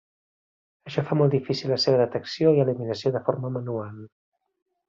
[0.91, 4.05] Això fa molt difícil la seva detecció i eliminació de forma manual.